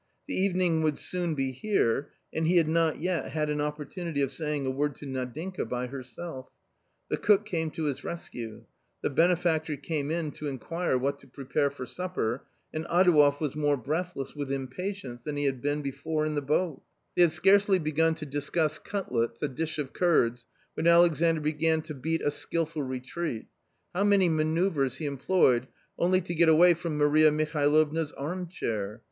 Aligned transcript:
The 0.25 0.33
evening 0.33 0.81
would 0.81 0.97
soon 0.97 1.35
be 1.35 1.51
here, 1.51 2.09
and 2.33 2.47
he 2.47 2.57
had 2.57 2.67
not 2.67 2.99
yet 2.99 3.33
had 3.33 3.51
an 3.51 3.61
opportunity 3.61 4.23
of 4.23 4.31
saying 4.31 4.65
a 4.65 4.71
word 4.71 4.95
to 4.95 5.05
Nadinka 5.05 5.63
by 5.69 5.85
herself. 5.85 6.49
The 7.09 7.17
cook 7.17 7.45
came 7.45 7.69
to 7.69 7.83
his 7.83 8.03
rescue; 8.03 8.63
the 9.03 9.11
benefactor 9.11 9.77
came 9.77 10.09
in 10.09 10.31
to 10.31 10.47
inquire 10.47 10.97
what 10.97 11.19
to 11.19 11.27
prepare 11.27 11.69
for 11.69 11.85
supper, 11.85 12.43
and 12.73 12.85
Adouev 12.87 13.39
was 13.39 13.55
more 13.55 13.77
breathless 13.77 14.35
with 14.35 14.51
impatience 14.51 15.21
than 15.21 15.37
he 15.37 15.43
had 15.43 15.61
been 15.61 15.83
before 15.83 16.25
in 16.25 16.33
the 16.33 16.41
boat 16.41 16.81
They 17.13 17.21
had 17.21 17.31
scarcely 17.31 17.77
begun 17.77 18.15
to 18.15 18.25
discuss 18.25 18.79
cutlets, 18.79 19.43
a 19.43 19.47
dish 19.47 19.77
of 19.77 19.93
curds, 19.93 20.47
when 20.73 20.87
Alexandr 20.87 21.41
began 21.41 21.83
to 21.83 21.93
beat 21.93 22.23
a 22.23 22.31
skilful 22.31 22.81
retreat 22.81 23.45
How 23.93 24.03
many 24.03 24.29
manoeuvres 24.29 24.97
he 24.97 25.05
employed 25.05 25.67
only 25.99 26.21
to 26.21 26.33
get 26.33 26.49
away 26.49 26.73
from 26.73 26.97
Maria 26.97 27.29
Mihalovna's 27.31 28.11
armchair! 28.13 28.99